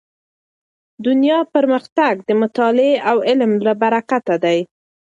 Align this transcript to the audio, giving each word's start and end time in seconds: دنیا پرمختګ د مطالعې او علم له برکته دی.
دنیا 1.05 1.39
پرمختګ 1.53 2.13
د 2.27 2.29
مطالعې 2.41 2.93
او 3.09 3.17
علم 3.29 3.51
له 3.65 3.73
برکته 3.81 4.35
دی. 4.43 4.59